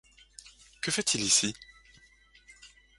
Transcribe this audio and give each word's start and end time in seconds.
Que 0.81 0.89
fait-il 0.89 1.21
ici? 1.23 1.53